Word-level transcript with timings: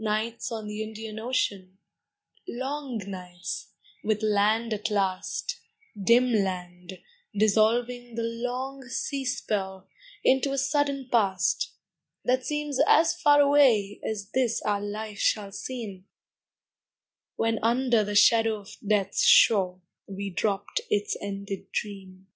Nights 0.00 0.50
on 0.50 0.66
the 0.66 0.82
Indian 0.82 1.20
Ocean, 1.20 1.78
Long 2.48 2.98
nights 3.08 3.68
with 4.02 4.24
land 4.24 4.72
at 4.72 4.90
last, 4.90 5.60
Dim 5.96 6.32
land, 6.32 6.98
dissolving 7.32 8.16
the 8.16 8.24
long 8.24 8.82
sea 8.88 9.24
spell 9.24 9.88
Into 10.24 10.50
a 10.50 10.58
sudden 10.58 11.08
past 11.12 11.70
That 12.24 12.44
seems 12.44 12.80
as 12.88 13.14
far 13.20 13.40
away 13.40 14.00
As 14.04 14.30
this 14.30 14.60
our 14.62 14.80
life 14.80 15.20
shall 15.20 15.52
seem 15.52 16.06
When 17.36 17.60
under 17.62 18.02
the 18.02 18.16
shadow 18.16 18.56
of 18.58 18.78
death's 18.84 19.22
shore 19.24 19.80
We 20.08 20.28
drop 20.30 20.66
its 20.90 21.16
ended 21.22 21.70
dream. 21.70 22.26